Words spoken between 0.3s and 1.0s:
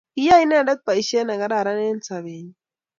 inendet